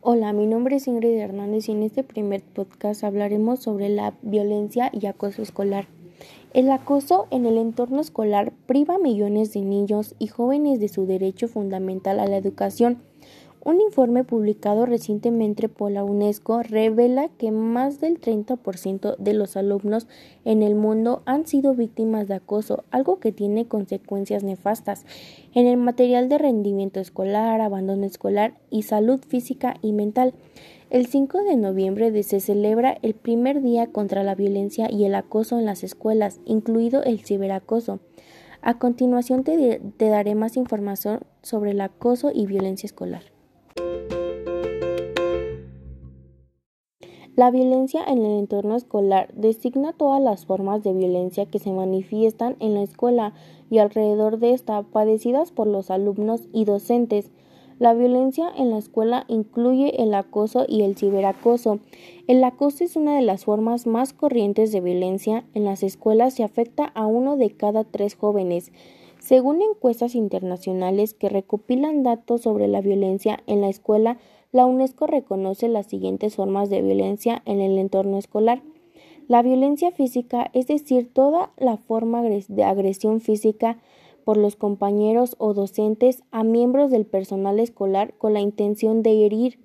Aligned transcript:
Hola, 0.00 0.32
mi 0.32 0.46
nombre 0.46 0.76
es 0.76 0.86
Ingrid 0.86 1.18
Hernández 1.18 1.68
y 1.68 1.72
en 1.72 1.82
este 1.82 2.04
primer 2.04 2.42
podcast 2.42 3.02
hablaremos 3.02 3.60
sobre 3.60 3.88
la 3.88 4.14
violencia 4.22 4.90
y 4.92 5.06
acoso 5.06 5.42
escolar. 5.42 5.88
El 6.52 6.70
acoso 6.70 7.26
en 7.30 7.46
el 7.46 7.58
entorno 7.58 8.00
escolar 8.00 8.52
priva 8.66 8.94
a 8.94 8.98
millones 8.98 9.52
de 9.52 9.62
niños 9.62 10.14
y 10.18 10.28
jóvenes 10.28 10.78
de 10.78 10.88
su 10.88 11.06
derecho 11.06 11.48
fundamental 11.48 12.20
a 12.20 12.26
la 12.26 12.36
educación 12.36 13.02
un 13.64 13.80
informe 13.80 14.24
publicado 14.24 14.84
recientemente 14.84 15.70
por 15.70 15.90
la 15.90 16.04
UNESCO 16.04 16.62
revela 16.62 17.30
que 17.38 17.50
más 17.50 17.98
del 17.98 18.20
30% 18.20 19.16
de 19.16 19.32
los 19.32 19.56
alumnos 19.56 20.06
en 20.44 20.62
el 20.62 20.74
mundo 20.74 21.22
han 21.24 21.46
sido 21.46 21.74
víctimas 21.74 22.28
de 22.28 22.34
acoso, 22.34 22.84
algo 22.90 23.18
que 23.20 23.32
tiene 23.32 23.66
consecuencias 23.66 24.44
nefastas 24.44 25.06
en 25.54 25.66
el 25.66 25.78
material 25.78 26.28
de 26.28 26.36
rendimiento 26.36 27.00
escolar, 27.00 27.62
abandono 27.62 28.04
escolar 28.04 28.54
y 28.68 28.82
salud 28.82 29.20
física 29.26 29.76
y 29.80 29.92
mental. 29.92 30.34
El 30.90 31.06
5 31.06 31.42
de 31.42 31.56
noviembre 31.56 32.22
se 32.22 32.40
celebra 32.40 32.98
el 33.00 33.14
primer 33.14 33.62
día 33.62 33.86
contra 33.86 34.22
la 34.22 34.34
violencia 34.34 34.90
y 34.90 35.06
el 35.06 35.14
acoso 35.14 35.58
en 35.58 35.64
las 35.64 35.82
escuelas, 35.82 36.38
incluido 36.44 37.02
el 37.02 37.20
ciberacoso. 37.20 38.00
A 38.60 38.78
continuación 38.78 39.42
te, 39.42 39.80
te 39.96 40.08
daré 40.08 40.34
más 40.34 40.56
información 40.56 41.20
sobre 41.42 41.72
el 41.72 41.80
acoso 41.80 42.30
y 42.32 42.46
violencia 42.46 42.86
escolar. 42.86 43.33
La 47.36 47.50
violencia 47.50 48.04
en 48.06 48.18
el 48.18 48.38
entorno 48.38 48.76
escolar 48.76 49.34
designa 49.34 49.92
todas 49.92 50.22
las 50.22 50.46
formas 50.46 50.84
de 50.84 50.92
violencia 50.92 51.46
que 51.46 51.58
se 51.58 51.72
manifiestan 51.72 52.54
en 52.60 52.74
la 52.74 52.82
escuela 52.82 53.34
y 53.70 53.78
alrededor 53.78 54.38
de 54.38 54.52
esta, 54.52 54.82
padecidas 54.82 55.50
por 55.50 55.66
los 55.66 55.90
alumnos 55.90 56.42
y 56.52 56.64
docentes. 56.64 57.32
La 57.80 57.92
violencia 57.92 58.48
en 58.56 58.70
la 58.70 58.78
escuela 58.78 59.24
incluye 59.26 60.00
el 60.00 60.14
acoso 60.14 60.64
y 60.68 60.82
el 60.82 60.96
ciberacoso. 60.96 61.80
El 62.28 62.44
acoso 62.44 62.84
es 62.84 62.94
una 62.94 63.16
de 63.16 63.22
las 63.22 63.46
formas 63.46 63.88
más 63.88 64.12
corrientes 64.12 64.70
de 64.70 64.80
violencia 64.80 65.44
en 65.54 65.64
las 65.64 65.82
escuelas 65.82 66.38
y 66.38 66.44
afecta 66.44 66.84
a 66.94 67.06
uno 67.06 67.36
de 67.36 67.50
cada 67.50 67.82
tres 67.82 68.14
jóvenes. 68.14 68.70
Según 69.24 69.62
encuestas 69.62 70.14
internacionales 70.16 71.14
que 71.14 71.30
recopilan 71.30 72.02
datos 72.02 72.42
sobre 72.42 72.68
la 72.68 72.82
violencia 72.82 73.42
en 73.46 73.62
la 73.62 73.70
escuela, 73.70 74.18
la 74.52 74.66
UNESCO 74.66 75.06
reconoce 75.06 75.66
las 75.68 75.86
siguientes 75.86 76.36
formas 76.36 76.68
de 76.68 76.82
violencia 76.82 77.40
en 77.46 77.62
el 77.62 77.78
entorno 77.78 78.18
escolar. 78.18 78.60
La 79.26 79.40
violencia 79.40 79.92
física, 79.92 80.50
es 80.52 80.66
decir, 80.66 81.10
toda 81.10 81.54
la 81.56 81.78
forma 81.78 82.20
de 82.22 82.64
agresión 82.64 83.22
física 83.22 83.78
por 84.24 84.36
los 84.36 84.56
compañeros 84.56 85.36
o 85.38 85.54
docentes 85.54 86.22
a 86.30 86.44
miembros 86.44 86.90
del 86.90 87.06
personal 87.06 87.60
escolar 87.60 88.12
con 88.18 88.34
la 88.34 88.40
intención 88.40 89.02
de 89.02 89.24
herir. 89.24 89.58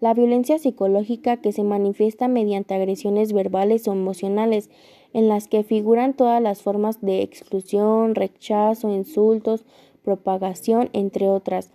La 0.00 0.14
violencia 0.14 0.58
psicológica 0.58 1.36
que 1.42 1.52
se 1.52 1.62
manifiesta 1.62 2.26
mediante 2.26 2.72
agresiones 2.72 3.34
verbales 3.34 3.86
o 3.86 3.92
emocionales, 3.92 4.70
en 5.14 5.28
las 5.28 5.48
que 5.48 5.62
figuran 5.62 6.12
todas 6.12 6.42
las 6.42 6.60
formas 6.60 7.00
de 7.00 7.22
exclusión, 7.22 8.14
rechazo, 8.14 8.90
insultos, 8.90 9.64
propagación, 10.02 10.90
entre 10.92 11.30
otras. 11.30 11.70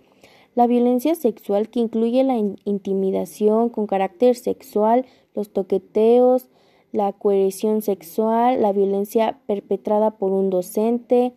La 0.54 0.66
violencia 0.66 1.14
sexual 1.14 1.68
que 1.68 1.80
incluye 1.80 2.22
la 2.22 2.36
intimidación 2.36 3.70
con 3.70 3.86
carácter 3.86 4.36
sexual, 4.36 5.06
los 5.34 5.50
toqueteos, 5.52 6.48
la 6.92 7.12
coerción 7.12 7.82
sexual, 7.82 8.60
la 8.60 8.72
violencia 8.72 9.38
perpetrada 9.46 10.12
por 10.12 10.32
un 10.32 10.50
docente, 10.50 11.32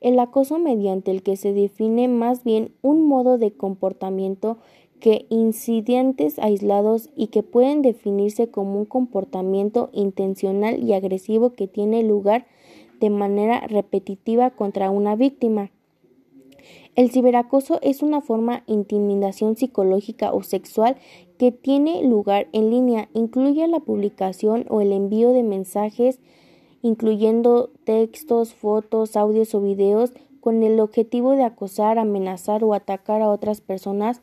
el 0.00 0.18
acoso 0.18 0.58
mediante 0.58 1.10
el 1.10 1.22
que 1.22 1.36
se 1.36 1.52
define 1.52 2.08
más 2.08 2.44
bien 2.44 2.72
un 2.82 3.06
modo 3.06 3.38
de 3.38 3.52
comportamiento 3.52 4.58
que 5.02 5.26
incidentes 5.30 6.38
aislados 6.38 7.10
y 7.16 7.26
que 7.26 7.42
pueden 7.42 7.82
definirse 7.82 8.48
como 8.48 8.78
un 8.78 8.84
comportamiento 8.84 9.90
intencional 9.92 10.80
y 10.80 10.92
agresivo 10.92 11.50
que 11.50 11.66
tiene 11.66 12.04
lugar 12.04 12.46
de 13.00 13.10
manera 13.10 13.66
repetitiva 13.66 14.50
contra 14.50 14.92
una 14.92 15.16
víctima. 15.16 15.72
El 16.94 17.10
ciberacoso 17.10 17.80
es 17.82 18.00
una 18.00 18.20
forma 18.20 18.62
de 18.68 18.74
intimidación 18.74 19.56
psicológica 19.56 20.32
o 20.32 20.44
sexual 20.44 20.96
que 21.36 21.50
tiene 21.50 22.04
lugar 22.04 22.46
en 22.52 22.70
línea. 22.70 23.08
Incluye 23.12 23.66
la 23.66 23.80
publicación 23.80 24.66
o 24.68 24.80
el 24.82 24.92
envío 24.92 25.32
de 25.32 25.42
mensajes, 25.42 26.20
incluyendo 26.80 27.70
textos, 27.82 28.54
fotos, 28.54 29.16
audios 29.16 29.52
o 29.56 29.60
videos, 29.60 30.12
con 30.38 30.62
el 30.62 30.78
objetivo 30.78 31.32
de 31.32 31.42
acosar, 31.42 31.98
amenazar 31.98 32.62
o 32.62 32.72
atacar 32.72 33.20
a 33.20 33.30
otras 33.30 33.60
personas 33.60 34.22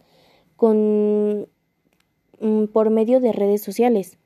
con, 0.59 1.47
mm, 2.41 2.65
por 2.73 2.89
medio 2.89 3.21
de 3.21 3.31
redes 3.31 3.61
sociales. 3.61 4.17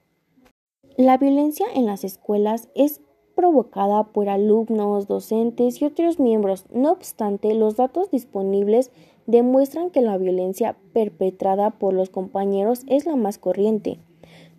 La 0.98 1.20
violencia 1.20 1.68
en 1.76 1.86
las 1.86 2.04
escuelas 2.04 2.70
es 2.74 3.02
provocada 3.36 4.06
por 4.06 4.30
alumnos, 4.30 5.08
docentes 5.08 5.80
y 5.80 5.86
otros 5.86 6.20
miembros. 6.20 6.66
No 6.74 6.92
obstante, 6.92 7.54
los 7.54 7.76
datos 7.76 8.10
disponibles 8.10 8.90
demuestran 9.28 9.92
que 9.92 10.02
la 10.02 10.18
violencia 10.18 10.76
perpetrada 10.92 11.70
por 11.70 11.94
los 11.94 12.10
compañeros 12.10 12.82
es 12.88 13.06
la 13.06 13.16
más 13.16 13.38
corriente. 13.38 14.00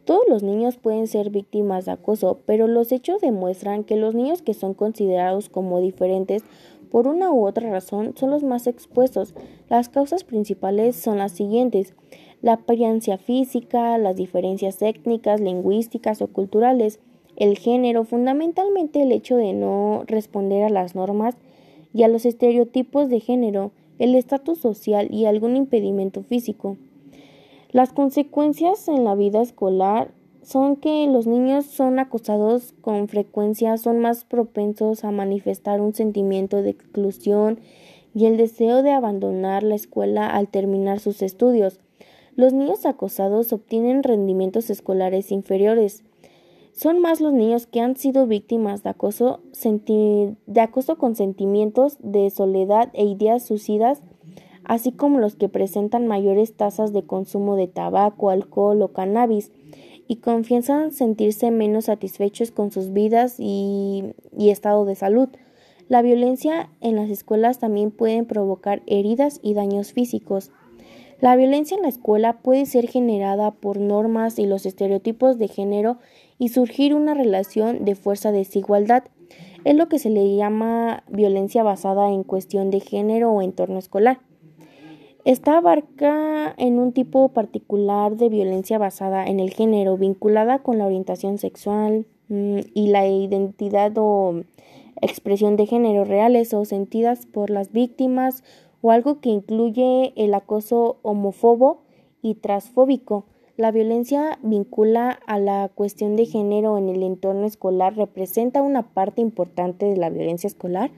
Todos 0.05 0.23
los 0.29 0.45
niños 0.45 0.77
pueden 0.77 1.09
ser 1.09 1.31
víctimas 1.31 1.87
de 1.87 1.93
acoso, 1.93 2.39
pero 2.47 2.69
los 2.69 2.93
hechos 2.93 3.21
demuestran 3.21 3.83
que 3.83 3.97
los 3.97 4.15
niños 4.15 4.43
que 4.43 4.55
son 4.55 4.75
considerados 4.75 5.49
como 5.49 5.81
diferentes 5.81 6.45
por 6.95 7.09
una 7.09 7.33
u 7.33 7.45
otra 7.45 7.69
razón 7.71 8.15
son 8.15 8.31
los 8.31 8.45
más 8.45 8.69
expuestos. 8.69 9.35
Las 9.69 9.89
causas 9.89 10.23
principales 10.23 10.95
son 10.95 11.19
las 11.19 11.33
siguientes 11.33 11.93
la 12.41 12.53
apariencia 12.53 13.19
física, 13.19 13.99
las 13.99 14.15
diferencias 14.15 14.81
étnicas, 14.81 15.41
lingüísticas 15.41 16.23
o 16.23 16.29
culturales, 16.29 17.01
el 17.35 17.59
género, 17.59 18.05
fundamentalmente 18.05 19.03
el 19.03 19.11
hecho 19.11 19.35
de 19.35 19.55
no 19.55 20.05
responder 20.07 20.63
a 20.63 20.69
las 20.69 20.95
normas 20.95 21.35
y 21.93 22.05
a 22.05 22.09
los 22.09 22.25
estereotipos 22.25 23.09
de 23.09 23.19
género, 23.19 23.73
el 23.99 24.15
estatus 24.15 24.59
social 24.59 25.13
y 25.13 25.25
algún 25.25 25.57
impedimento 25.57 26.23
físico. 26.23 26.77
Las 27.73 27.93
consecuencias 27.93 28.87
en 28.87 29.03
la 29.03 29.17
vida 29.17 29.43
escolar 29.43 30.13
son 30.45 30.77
que 30.77 31.07
los 31.07 31.27
niños 31.27 31.65
son 31.65 31.99
acosados 31.99 32.75
con 32.81 33.09
frecuencia, 33.09 33.77
son 33.79 33.99
más 33.99 34.25
propensos 34.25 35.05
a 35.05 35.11
manifestar 35.11 35.81
un 35.81 35.95
sentimiento 35.95 36.63
de 36.63 36.71
exclusión 36.71 37.59
y 38.15 38.27
el 38.27 38.37
deseo 38.37 38.83
de 38.83 38.93
abandonar 38.93 39.63
la 39.63 39.75
escuela 39.75 40.29
al 40.29 40.49
terminar 40.49 41.01
sus 41.01 41.23
estudios. 41.23 41.81
Los 42.37 42.53
niños 42.53 42.85
acosados 42.85 43.53
obtienen 43.53 44.03
rendimientos 44.03 44.71
escolares 44.71 45.33
inferiores, 45.33 46.05
son 46.75 46.99
más 46.99 47.21
los 47.21 47.33
niños 47.33 47.69
que 47.69 47.81
han 47.81 47.97
sido 47.97 48.27
víctimas 48.27 48.83
de 48.83 48.91
acoso, 48.91 49.41
con 50.99 51.15
sentimientos 51.15 51.99
de 52.01 52.31
soledad 52.31 52.91
e 52.95 53.05
ideas 53.05 53.47
suicidas, 53.47 54.03
así 54.65 54.91
como 54.91 55.21
los 55.21 55.37
que 55.37 55.49
presentan 55.49 56.09
mayores 56.09 56.57
tasas 56.57 56.93
de 56.93 57.05
consumo 57.05 57.55
de 57.55 57.69
tabaco, 57.69 58.29
alcohol 58.29 58.83
o 58.83 58.89
cannabis 58.89 59.53
y 60.07 60.17
confiesan 60.17 60.93
sentirse 60.93 61.51
menos 61.51 61.87
satisfechos 61.87 62.51
con 62.51 62.71
sus 62.71 62.93
vidas 62.93 63.37
y, 63.39 64.15
estado 64.39 64.85
de 64.85 64.95
salud. 64.95 65.29
La 65.89 66.03
violencia 66.03 66.71
en 66.81 66.97
las 66.97 67.11
escuelas 67.11 67.59
también 67.59 67.91
puede 67.91 68.23
provocar 68.25 68.83
heridas 68.87 69.41
y 69.43 69.55
daños 69.55 69.93
físicos. 69.93 70.51
La 71.21 71.37
violencia 71.37 71.77
en 71.77 71.83
la 71.83 71.89
escuela 71.89 72.39
puede 72.43 72.67
ser 72.67 72.89
generada 72.89 73.51
por 73.51 73.79
normas 73.79 74.39
y 74.39 74.47
los 74.47 74.67
estereotipos 74.67 75.39
de 75.39 75.49
género 75.49 75.99
y 76.39 76.49
surgir 76.49 76.95
una 76.95 77.15
relación 77.15 77.85
de 77.85 77.95
fuerza 77.95 78.33
desigualdad. 78.33 79.05
Es 79.65 79.75
lo 79.75 79.89
que 79.89 79.99
se 79.99 80.11
le 80.11 80.37
llama 80.37 81.05
violencia 81.09 81.63
basada 81.63 82.11
en 82.11 82.25
cuestión 82.25 82.71
de 82.71 82.81
género 82.81 83.31
o 83.31 83.41
entorno 83.41 83.79
escolar. 83.79 84.21
Esta 85.25 85.57
abarca 85.57 86.55
en 86.59 86.79
un 86.79 86.93
tipo 86.93 87.31
particular 87.31 88.15
de 88.17 88.29
violencia 88.29 88.77
basada 88.77 89.25
en 89.25 89.41
el 89.41 89.51
género, 89.55 89.97
vinculada 89.97 90.59
con 90.59 90.77
la 90.77 90.85
orientación 90.85 91.39
sexual 91.39 92.05
mm, 92.29 92.59
y 92.75 92.89
la 92.89 93.07
identidad 93.07 93.93
o 93.97 94.43
expresión 95.01 95.57
de 95.57 95.65
género 95.65 96.05
reales 96.05 96.53
o 96.53 96.67
sentidas 96.67 97.25
por 97.25 97.49
las 97.49 97.73
víctimas 97.73 98.45
o 98.83 98.91
algo 98.91 99.21
que 99.21 99.31
incluye 99.31 100.13
el 100.17 100.35
acoso 100.35 100.99
homófobo 101.01 101.81
y 102.21 102.35
transfóbico. 102.35 103.25
La 103.57 103.71
violencia 103.71 104.39
vincula 104.43 105.19
a 105.27 105.39
la 105.39 105.71
cuestión 105.75 106.17
de 106.17 106.27
género 106.27 106.77
en 106.77 106.91
el 106.91 107.03
entorno 107.03 107.47
escolar 107.47 107.97
representa 107.97 108.61
una 108.61 108.83
parte 108.83 109.23
importante 109.23 109.87
de 109.87 109.97
la 109.97 110.11
violencia 110.11 110.49
escolar 110.49 110.91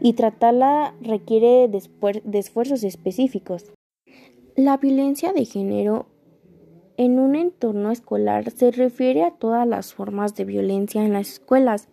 y 0.00 0.12
tratarla 0.14 0.94
requiere 1.00 1.68
de, 1.68 2.38
esfuerzos 2.38 2.84
específicos. 2.84 3.72
La 4.54 4.76
violencia 4.76 5.32
de 5.32 5.44
género 5.44 6.06
en 6.96 7.18
un 7.18 7.36
entorno 7.36 7.90
escolar 7.90 8.50
se 8.50 8.70
refiere 8.70 9.22
a 9.22 9.32
todas 9.32 9.66
las 9.66 9.92
formas 9.92 10.34
de 10.34 10.44
violencia 10.44 11.04
en 11.04 11.12
las 11.12 11.28
escuelas 11.28 11.88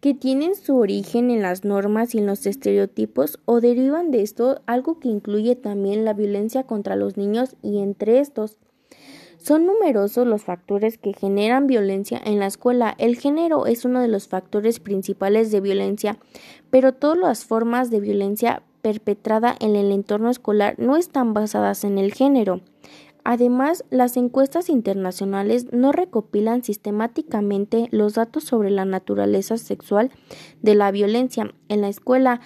que 0.00 0.14
tienen 0.14 0.54
su 0.54 0.76
origen 0.76 1.30
en 1.30 1.42
las 1.42 1.64
normas 1.64 2.14
y 2.14 2.18
en 2.18 2.26
los 2.26 2.46
estereotipos 2.46 3.40
o 3.44 3.60
derivan 3.60 4.10
de 4.10 4.22
esto 4.22 4.62
algo 4.66 5.00
que 5.00 5.08
incluye 5.08 5.56
también 5.56 6.04
la 6.04 6.14
violencia 6.14 6.62
contra 6.64 6.96
los 6.96 7.16
niños 7.16 7.56
y 7.62 7.78
entre 7.78 8.20
estos. 8.20 8.58
Son 9.38 9.66
numerosos 9.66 10.26
los 10.26 10.42
factores 10.42 10.98
que 10.98 11.12
generan 11.12 11.68
violencia 11.68 12.20
en 12.22 12.40
la 12.40 12.46
escuela. 12.46 12.94
El 12.98 13.16
género 13.16 13.66
es 13.66 13.84
uno 13.84 14.00
de 14.00 14.08
los 14.08 14.26
factores 14.26 14.80
principales 14.80 15.52
de 15.52 15.60
violencia, 15.60 16.18
pero 16.70 16.92
todas 16.92 17.18
las 17.18 17.44
formas 17.44 17.90
de 17.90 18.00
violencia 18.00 18.62
perpetrada 18.82 19.54
en 19.60 19.76
el 19.76 19.92
entorno 19.92 20.28
escolar 20.28 20.74
no 20.78 20.96
están 20.96 21.34
basadas 21.34 21.84
en 21.84 21.98
el 21.98 22.12
género. 22.12 22.60
Además, 23.22 23.84
las 23.90 24.16
encuestas 24.16 24.68
internacionales 24.68 25.66
no 25.72 25.92
recopilan 25.92 26.64
sistemáticamente 26.64 27.88
los 27.90 28.14
datos 28.14 28.44
sobre 28.44 28.70
la 28.70 28.86
naturaleza 28.86 29.56
sexual 29.56 30.10
de 30.62 30.74
la 30.74 30.90
violencia 30.90 31.52
en 31.68 31.80
la 31.80 31.88
escuela, 31.88 32.40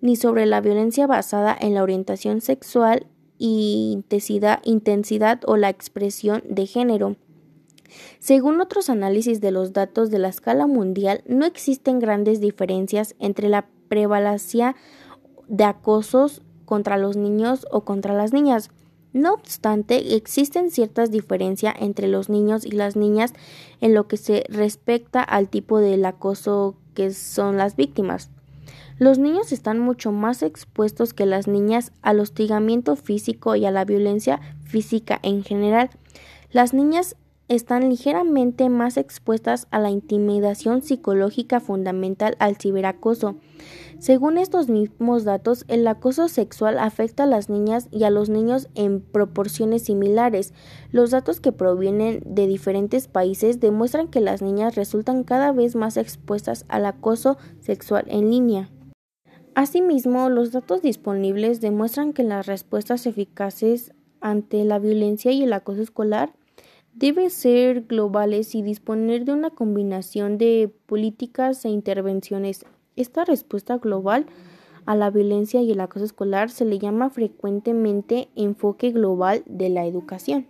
ni 0.00 0.16
sobre 0.16 0.46
la 0.46 0.60
violencia 0.60 1.06
basada 1.06 1.56
en 1.60 1.74
la 1.74 1.82
orientación 1.82 2.40
sexual 2.40 3.06
intensidad, 3.38 4.60
intensidad 4.64 5.40
o 5.46 5.56
la 5.56 5.70
expresión 5.70 6.42
de 6.48 6.66
género. 6.66 7.16
Según 8.18 8.60
otros 8.60 8.90
análisis 8.90 9.40
de 9.40 9.50
los 9.50 9.72
datos 9.72 10.10
de 10.10 10.18
la 10.18 10.28
escala 10.28 10.66
mundial, 10.66 11.22
no 11.26 11.46
existen 11.46 11.98
grandes 11.98 12.40
diferencias 12.40 13.14
entre 13.18 13.48
la 13.48 13.66
prevalencia 13.88 14.76
de 15.48 15.64
acosos 15.64 16.42
contra 16.64 16.98
los 16.98 17.16
niños 17.16 17.66
o 17.70 17.84
contra 17.84 18.14
las 18.14 18.32
niñas. 18.32 18.70
No 19.14 19.32
obstante, 19.32 20.14
existen 20.16 20.70
ciertas 20.70 21.10
diferencias 21.10 21.74
entre 21.80 22.08
los 22.08 22.28
niños 22.28 22.66
y 22.66 22.72
las 22.72 22.94
niñas 22.94 23.32
en 23.80 23.94
lo 23.94 24.06
que 24.06 24.18
se 24.18 24.44
respecta 24.50 25.22
al 25.22 25.48
tipo 25.48 25.78
del 25.78 26.04
acoso 26.04 26.76
que 26.94 27.12
son 27.12 27.56
las 27.56 27.74
víctimas. 27.74 28.30
Los 28.98 29.18
niños 29.18 29.52
están 29.52 29.78
mucho 29.78 30.10
más 30.10 30.42
expuestos 30.42 31.14
que 31.14 31.24
las 31.24 31.46
niñas 31.46 31.92
al 32.02 32.18
hostigamiento 32.18 32.96
físico 32.96 33.54
y 33.54 33.64
a 33.64 33.70
la 33.70 33.84
violencia 33.84 34.40
física 34.64 35.20
en 35.22 35.44
general. 35.44 35.90
Las 36.50 36.74
niñas 36.74 37.14
están 37.46 37.88
ligeramente 37.88 38.68
más 38.68 38.96
expuestas 38.96 39.68
a 39.70 39.78
la 39.78 39.90
intimidación 39.90 40.82
psicológica 40.82 41.60
fundamental 41.60 42.36
al 42.40 42.56
ciberacoso. 42.56 43.36
Según 44.00 44.36
estos 44.36 44.68
mismos 44.68 45.24
datos, 45.24 45.64
el 45.68 45.86
acoso 45.86 46.26
sexual 46.26 46.78
afecta 46.78 47.22
a 47.22 47.26
las 47.26 47.48
niñas 47.48 47.88
y 47.92 48.02
a 48.02 48.10
los 48.10 48.28
niños 48.28 48.68
en 48.74 49.00
proporciones 49.00 49.84
similares. 49.84 50.52
Los 50.90 51.10
datos 51.12 51.40
que 51.40 51.52
provienen 51.52 52.20
de 52.26 52.48
diferentes 52.48 53.06
países 53.06 53.60
demuestran 53.60 54.08
que 54.08 54.20
las 54.20 54.42
niñas 54.42 54.74
resultan 54.74 55.22
cada 55.22 55.52
vez 55.52 55.76
más 55.76 55.96
expuestas 55.96 56.64
al 56.68 56.84
acoso 56.84 57.38
sexual 57.60 58.04
en 58.08 58.30
línea. 58.30 58.70
Asimismo, 59.58 60.28
los 60.30 60.52
datos 60.52 60.82
disponibles 60.82 61.60
demuestran 61.60 62.12
que 62.12 62.22
las 62.22 62.46
respuestas 62.46 63.06
eficaces 63.06 63.92
ante 64.20 64.62
la 64.64 64.78
violencia 64.78 65.32
y 65.32 65.42
el 65.42 65.52
acoso 65.52 65.82
escolar 65.82 66.32
deben 66.94 67.28
ser 67.28 67.82
globales 67.82 68.54
y 68.54 68.62
disponer 68.62 69.24
de 69.24 69.32
una 69.32 69.50
combinación 69.50 70.38
de 70.38 70.72
políticas 70.86 71.64
e 71.64 71.70
intervenciones 71.70 72.66
esta 72.94 73.24
respuesta 73.24 73.78
global 73.78 74.26
a 74.86 74.94
la 74.94 75.10
violencia 75.10 75.60
y 75.60 75.72
el 75.72 75.80
acoso 75.80 76.04
escolar 76.04 76.50
se 76.50 76.64
le 76.64 76.78
llama 76.78 77.10
frecuentemente 77.10 78.28
enfoque 78.36 78.92
global 78.92 79.42
de 79.46 79.70
la 79.70 79.86
educación. 79.86 80.46